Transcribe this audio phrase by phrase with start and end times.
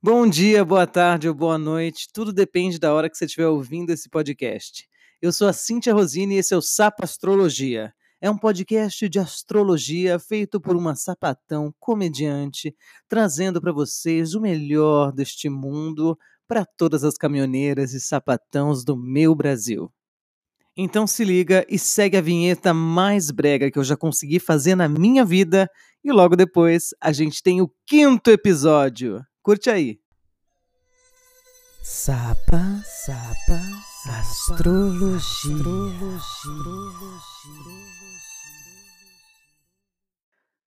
[0.00, 3.90] Bom dia, boa tarde ou boa noite, tudo depende da hora que você estiver ouvindo
[3.90, 4.88] esse podcast.
[5.20, 7.92] Eu sou a Cíntia Rosini e esse é o Sapa Astrologia.
[8.20, 12.76] É um podcast de astrologia feito por uma sapatão comediante,
[13.08, 19.34] trazendo para vocês o melhor deste mundo para todas as caminhoneiras e sapatãos do meu
[19.34, 19.92] Brasil.
[20.76, 24.88] Então se liga e segue a vinheta mais brega que eu já consegui fazer na
[24.88, 25.68] minha vida
[26.04, 29.20] e logo depois a gente tem o quinto episódio.
[29.48, 29.98] Curte aí.
[31.82, 33.58] Sapa, sapa,
[34.20, 35.64] astrologia.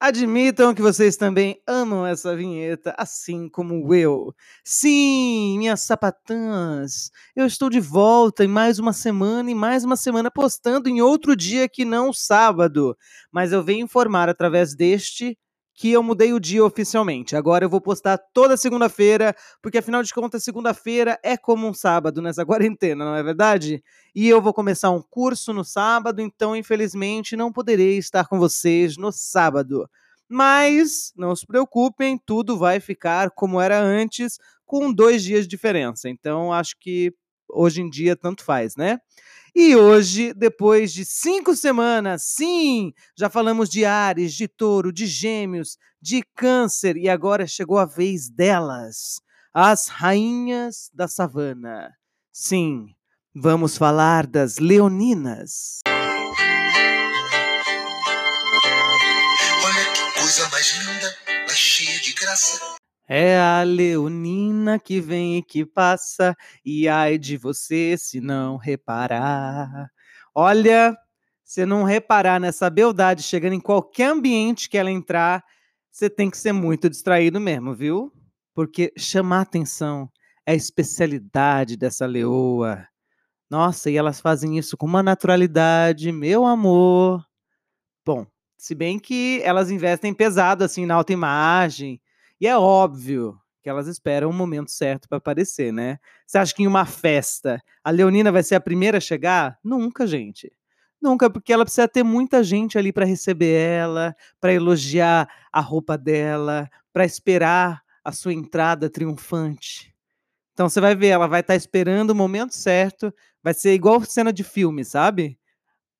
[0.00, 4.34] Admitam que vocês também amam essa vinheta, assim como eu.
[4.64, 10.32] Sim, minhas sapatãs, eu estou de volta em mais uma semana e mais uma semana
[10.32, 12.98] postando em outro dia que não sábado.
[13.30, 15.38] Mas eu venho informar através deste
[15.74, 17.34] que eu mudei o dia oficialmente.
[17.34, 22.22] Agora eu vou postar toda segunda-feira, porque afinal de contas, segunda-feira é como um sábado
[22.22, 23.82] nessa quarentena, não é verdade?
[24.14, 28.96] E eu vou começar um curso no sábado, então infelizmente não poderei estar com vocês
[28.96, 29.88] no sábado.
[30.28, 36.08] Mas não se preocupem, tudo vai ficar como era antes, com dois dias de diferença.
[36.08, 37.12] Então acho que
[37.48, 38.98] hoje em dia tanto faz, né?
[39.56, 45.78] E hoje, depois de cinco semanas, sim, já falamos de Ares, de Touro, de Gêmeos,
[46.02, 49.20] de Câncer, e agora chegou a vez delas,
[49.54, 51.92] as rainhas da savana.
[52.32, 52.88] Sim,
[53.32, 55.82] vamos falar das leoninas.
[63.06, 69.90] É a leonina que vem e que passa, e ai de você se não reparar.
[70.34, 70.96] Olha,
[71.44, 75.44] se não reparar nessa beldade chegando em qualquer ambiente que ela entrar,
[75.90, 78.10] você tem que ser muito distraído mesmo, viu?
[78.54, 80.10] Porque chamar atenção
[80.46, 82.88] é a especialidade dessa leoa.
[83.50, 87.24] Nossa, e elas fazem isso com uma naturalidade, meu amor.
[88.04, 92.00] Bom, se bem que elas investem pesado assim na autoimagem
[92.40, 95.98] e é óbvio que elas esperam o momento certo para aparecer, né?
[96.26, 99.58] Você acha que em uma festa a Leonina vai ser a primeira a chegar?
[99.64, 100.52] Nunca, gente.
[101.00, 105.96] Nunca, porque ela precisa ter muita gente ali para receber ela, para elogiar a roupa
[105.96, 109.94] dela, para esperar a sua entrada triunfante.
[110.52, 113.12] Então você vai ver, ela vai estar tá esperando o momento certo,
[113.42, 115.38] vai ser igual cena de filme, sabe?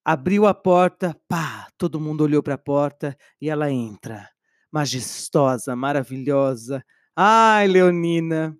[0.05, 4.34] Abriu a porta, pá, todo mundo olhou para a porta e ela entra
[4.75, 6.85] majestosa, maravilhosa.
[7.15, 8.59] Ai, Leonina.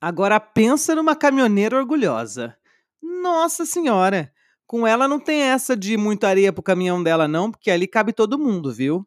[0.00, 2.56] Agora pensa numa caminhoneira orgulhosa.
[3.02, 4.32] Nossa Senhora!
[4.66, 8.14] Com ela não tem essa de muita areia pro caminhão dela, não, porque ali cabe
[8.14, 9.06] todo mundo, viu?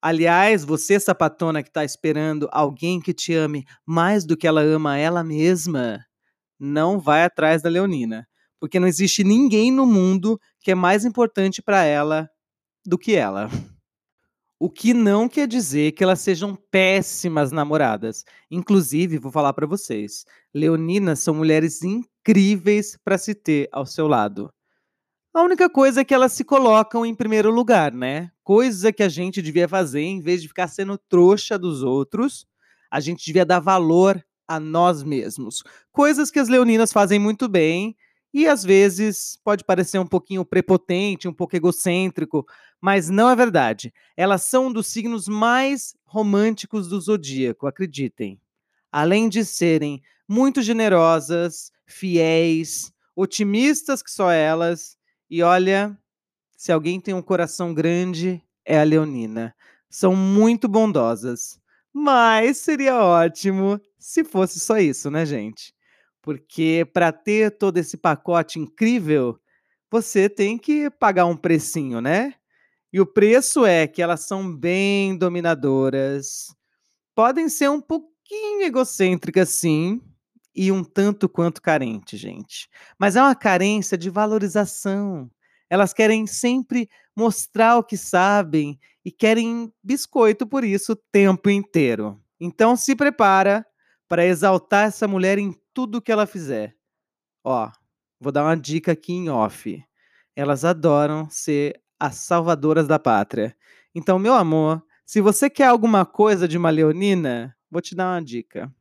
[0.00, 4.96] Aliás, você, sapatona, que tá esperando alguém que te ame mais do que ela ama
[4.96, 6.02] ela mesma,
[6.58, 8.26] não vai atrás da Leonina.
[8.58, 12.30] Porque não existe ninguém no mundo que é mais importante para ela
[12.86, 13.50] do que ela.
[14.58, 18.24] O que não quer dizer que elas sejam péssimas namoradas.
[18.50, 20.24] Inclusive, vou falar para vocês,
[20.54, 24.50] leoninas são mulheres incríveis para se ter ao seu lado.
[25.34, 28.30] A única coisa é que elas se colocam em primeiro lugar, né?
[28.42, 32.46] Coisa que a gente devia fazer em vez de ficar sendo trouxa dos outros,
[32.90, 35.62] a gente devia dar valor a nós mesmos.
[35.92, 37.94] Coisas que as leoninas fazem muito bem
[38.32, 42.46] e às vezes pode parecer um pouquinho prepotente, um pouco egocêntrico,
[42.80, 43.92] mas não é verdade.
[44.16, 48.40] Elas são um dos signos mais românticos do zodíaco, acreditem.
[48.90, 54.96] Além de serem muito generosas, fiéis, otimistas que só elas,
[55.30, 55.96] e olha,
[56.56, 59.54] se alguém tem um coração grande, é a Leonina.
[59.88, 61.60] São muito bondosas.
[61.92, 65.74] Mas seria ótimo se fosse só isso, né, gente?
[66.20, 69.38] Porque para ter todo esse pacote incrível,
[69.90, 72.34] você tem que pagar um precinho, né?
[72.96, 76.46] E o preço é que elas são bem dominadoras,
[77.14, 80.00] podem ser um pouquinho egocêntricas, sim,
[80.54, 82.70] e um tanto quanto carente, gente.
[82.98, 85.30] Mas é uma carência de valorização.
[85.68, 92.18] Elas querem sempre mostrar o que sabem e querem biscoito por isso o tempo inteiro.
[92.40, 93.66] Então se prepara
[94.08, 96.74] para exaltar essa mulher em tudo que ela fizer.
[97.44, 97.70] Ó,
[98.18, 99.84] vou dar uma dica aqui em off.
[100.34, 103.56] Elas adoram ser as salvadoras da pátria.
[103.94, 108.22] Então, meu amor, se você quer alguma coisa de uma leonina, vou te dar uma
[108.22, 108.72] dica.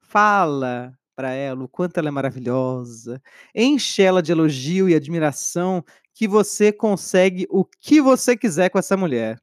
[0.00, 3.22] Fala para ela o quanto ela é maravilhosa.
[3.54, 8.96] Enche ela de elogio e admiração que você consegue o que você quiser com essa
[8.96, 9.40] mulher.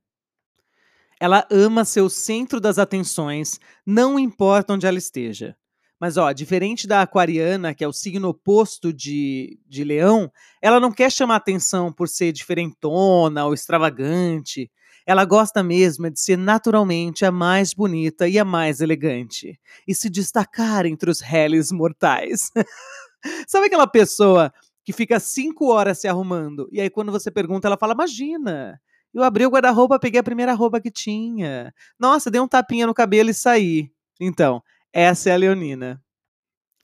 [1.19, 5.55] Ela ama ser o centro das atenções, não importa onde ela esteja.
[6.01, 10.91] Mas, ó, diferente da aquariana, que é o signo oposto de, de leão, ela não
[10.91, 14.71] quer chamar atenção por ser diferentona ou extravagante.
[15.05, 19.59] Ela gosta mesmo de ser naturalmente a mais bonita e a mais elegante.
[19.87, 22.49] E se destacar entre os réis mortais.
[23.47, 24.51] Sabe aquela pessoa
[24.83, 28.81] que fica cinco horas se arrumando e aí quando você pergunta, ela fala: Imagina,
[29.13, 31.71] eu abri o guarda-roupa, peguei a primeira roupa que tinha.
[31.99, 33.91] Nossa, dei um tapinha no cabelo e saí.
[34.19, 34.63] Então,
[34.93, 36.03] essa é a Leonina.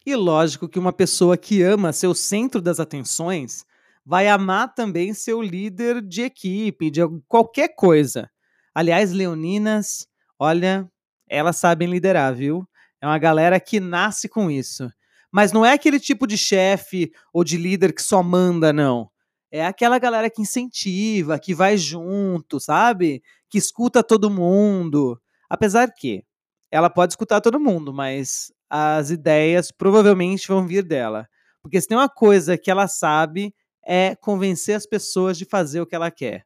[0.06, 3.66] E lógico que uma pessoa que ama ser o centro das atenções
[4.06, 8.30] vai amar também ser o líder de equipe, de qualquer coisa.
[8.74, 10.08] Aliás, leoninas,
[10.40, 10.90] olha,
[11.30, 12.66] elas sabem liderar, viu?
[13.02, 14.90] É uma galera que nasce com isso.
[15.30, 19.10] Mas não é aquele tipo de chefe ou de líder que só manda, não.
[19.52, 23.22] É aquela galera que incentiva, que vai junto, sabe?
[23.50, 25.20] Que escuta todo mundo.
[25.50, 26.24] Apesar que
[26.72, 31.28] ela pode escutar todo mundo, mas as ideias provavelmente vão vir dela.
[31.62, 33.54] Porque se tem uma coisa que ela sabe
[33.86, 36.46] é convencer as pessoas de fazer o que ela quer.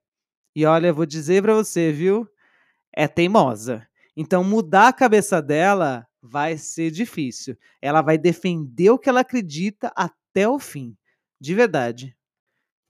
[0.56, 2.28] E olha, vou dizer para você, viu?
[2.94, 3.88] É teimosa.
[4.16, 7.58] Então mudar a cabeça dela vai ser difícil.
[7.82, 10.96] Ela vai defender o que ela acredita até o fim.
[11.40, 12.16] De verdade.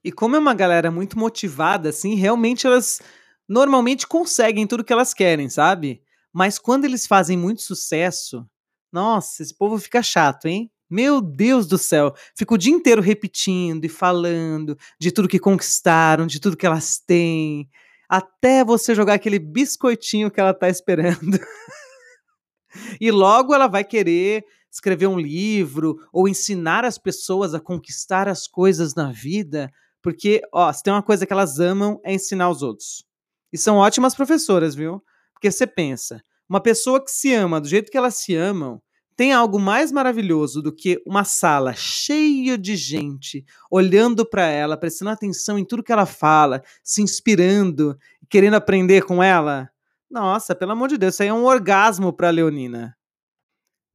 [0.04, 3.01] E como é uma galera muito motivada, assim, realmente elas
[3.48, 6.01] normalmente conseguem tudo que elas querem, sabe?
[6.33, 8.45] Mas quando eles fazem muito sucesso,
[8.92, 10.72] nossa, esse povo fica chato, hein?
[10.89, 16.28] Meu Deus do céu, fica o dia inteiro repetindo e falando de tudo que conquistaram,
[16.28, 17.69] de tudo que elas têm,
[18.10, 21.39] até você jogar aquele biscoitinho que ela tá esperando.
[23.00, 28.48] e logo ela vai querer escrever um livro ou ensinar as pessoas a conquistar as
[28.48, 32.62] coisas na vida, porque, ó, se tem uma coisa que elas amam é ensinar os
[32.62, 33.06] outros.
[33.54, 35.01] E são ótimas professoras, viu?
[35.42, 38.80] Porque você pensa, uma pessoa que se ama do jeito que elas se amam,
[39.16, 45.10] tem algo mais maravilhoso do que uma sala cheia de gente olhando para ela, prestando
[45.10, 47.98] atenção em tudo que ela fala, se inspirando,
[48.30, 49.68] querendo aprender com ela?
[50.08, 52.96] Nossa, pelo amor de Deus, isso aí é um orgasmo para Leonina.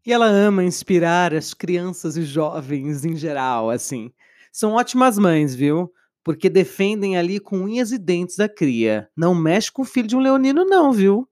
[0.04, 4.12] E ela ama inspirar as crianças e jovens em geral, assim.
[4.50, 5.92] São ótimas mães, viu?
[6.24, 9.08] Porque defendem ali com unhas e dentes a cria.
[9.16, 11.28] Não mexe com o filho de um leonino, não, viu?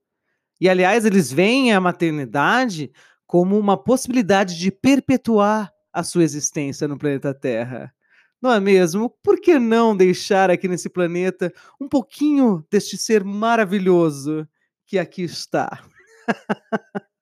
[0.60, 2.90] E aliás, eles veem a maternidade
[3.26, 7.92] como uma possibilidade de perpetuar a sua existência no planeta Terra.
[8.40, 9.08] Não é mesmo?
[9.22, 14.46] Por que não deixar aqui nesse planeta um pouquinho deste ser maravilhoso
[14.86, 15.82] que aqui está?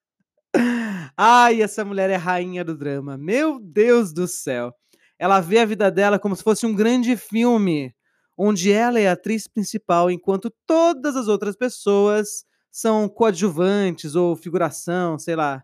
[1.16, 3.16] Ai, essa mulher é rainha do drama.
[3.16, 4.74] Meu Deus do céu.
[5.18, 7.94] Ela vê a vida dela como se fosse um grande filme,
[8.36, 15.18] onde ela é a atriz principal, enquanto todas as outras pessoas são coadjuvantes ou figuração,
[15.18, 15.62] sei lá.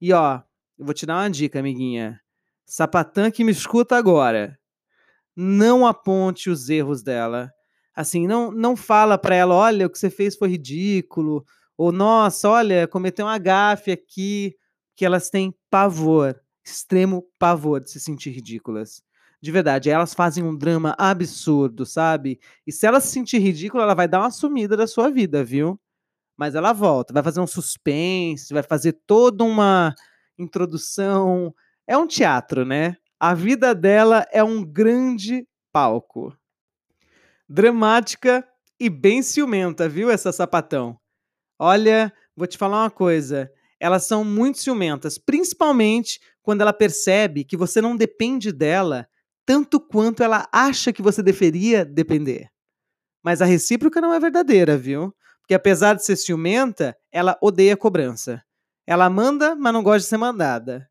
[0.00, 0.40] E ó,
[0.78, 2.18] eu vou te dar uma dica, amiguinha.
[2.64, 4.58] Sapatã que me escuta agora.
[5.36, 7.52] Não aponte os erros dela.
[7.94, 11.44] Assim, não não fala para ela, olha, o que você fez foi ridículo,
[11.76, 14.56] ou nossa, olha, cometeu uma gafe aqui,
[14.96, 19.02] que elas têm pavor, extremo pavor de se sentir ridículas.
[19.42, 22.40] De verdade, elas fazem um drama absurdo, sabe?
[22.66, 25.78] E se ela se sentir ridícula, ela vai dar uma sumida da sua vida, viu?
[26.36, 29.94] Mas ela volta, vai fazer um suspense, vai fazer toda uma
[30.38, 31.54] introdução.
[31.86, 32.96] É um teatro, né?
[33.18, 36.36] A vida dela é um grande palco.
[37.48, 38.46] Dramática
[38.78, 40.98] e bem ciumenta, viu, essa sapatão?
[41.58, 43.50] Olha, vou te falar uma coisa.
[43.80, 49.08] Elas são muito ciumentas, principalmente quando ela percebe que você não depende dela
[49.46, 52.48] tanto quanto ela acha que você deveria depender.
[53.22, 55.14] Mas a recíproca não é verdadeira, viu?
[55.46, 58.42] Porque apesar de ser ciumenta, ela odeia cobrança.
[58.84, 60.90] Ela manda, mas não gosta de ser mandada.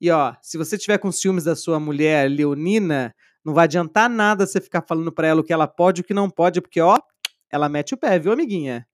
[0.00, 3.12] E ó, se você tiver com ciúmes da sua mulher leonina,
[3.44, 6.04] não vai adiantar nada você ficar falando para ela o que ela pode e o
[6.04, 7.00] que não pode, porque ó,
[7.50, 8.86] ela mete o pé, viu, amiguinha?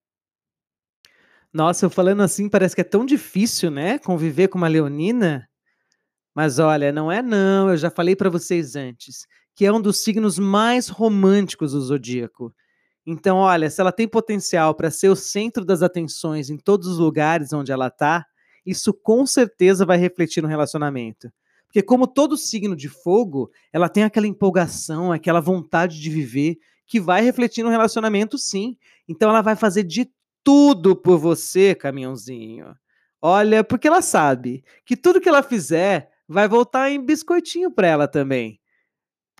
[1.52, 3.98] Nossa, eu falando assim parece que é tão difícil, né?
[3.98, 5.46] Conviver com uma leonina.
[6.34, 10.02] Mas olha, não é não, eu já falei para vocês antes, que é um dos
[10.02, 12.54] signos mais românticos do zodíaco.
[13.06, 16.98] Então, olha, se ela tem potencial para ser o centro das atenções em todos os
[16.98, 18.26] lugares onde ela está,
[18.64, 21.30] isso com certeza vai refletir no relacionamento.
[21.68, 26.98] Porque, como todo signo de fogo, ela tem aquela empolgação, aquela vontade de viver, que
[26.98, 28.76] vai refletir no relacionamento, sim.
[29.08, 30.10] Então, ela vai fazer de
[30.42, 32.74] tudo por você, caminhãozinho.
[33.22, 38.08] Olha, porque ela sabe que tudo que ela fizer vai voltar em biscoitinho para ela
[38.08, 38.60] também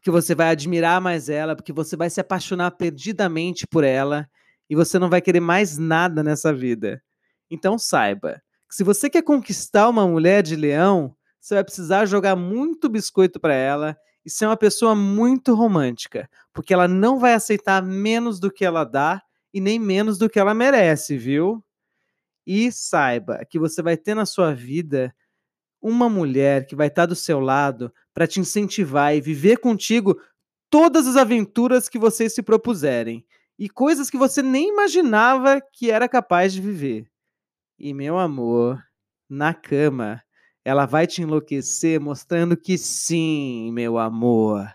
[0.07, 4.29] porque você vai admirar mais ela, porque você vai se apaixonar perdidamente por ela.
[4.71, 7.03] e você não vai querer mais nada nessa vida.
[7.51, 12.37] Então saiba que se você quer conquistar uma mulher de leão, você vai precisar jogar
[12.37, 17.83] muito biscoito para ela e ser uma pessoa muito romântica, porque ela não vai aceitar
[17.83, 19.21] menos do que ela dá
[19.53, 21.65] e nem menos do que ela merece, viu?
[22.47, 25.13] E saiba que você vai ter na sua vida
[25.83, 30.19] uma mulher que vai estar do seu lado para te incentivar e viver contigo
[30.71, 33.23] todas as aventuras que vocês se propuserem
[33.59, 37.07] e coisas que você nem imaginava que era capaz de viver.
[37.79, 38.83] E meu amor,
[39.29, 40.23] na cama,
[40.65, 44.67] ela vai te enlouquecer mostrando que sim, meu amor.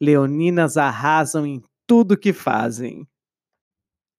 [0.00, 3.06] Leoninas arrasam em tudo que fazem.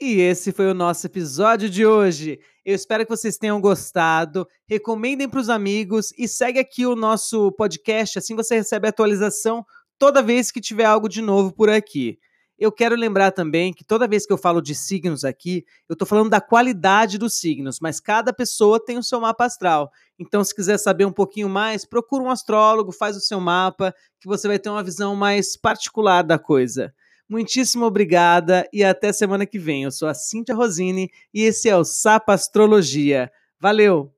[0.03, 2.39] E esse foi o nosso episódio de hoje.
[2.65, 4.47] Eu espero que vocês tenham gostado.
[4.67, 9.63] Recomendem para os amigos e segue aqui o nosso podcast, assim você recebe atualização
[9.99, 12.17] toda vez que tiver algo de novo por aqui.
[12.57, 16.07] Eu quero lembrar também que toda vez que eu falo de signos aqui, eu estou
[16.07, 19.91] falando da qualidade dos signos, mas cada pessoa tem o seu mapa astral.
[20.17, 24.27] Então, se quiser saber um pouquinho mais, procura um astrólogo, faz o seu mapa, que
[24.27, 26.91] você vai ter uma visão mais particular da coisa.
[27.31, 29.83] Muitíssimo obrigada e até semana que vem.
[29.83, 33.31] Eu sou a Cíntia Rosini e esse é o Sapa Astrologia.
[33.57, 34.13] Valeu!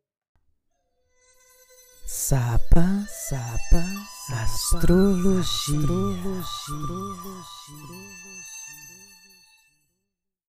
[2.08, 3.86] Sapa, sapa,
[4.32, 5.78] astrologia.
[6.40, 7.04] astrologia.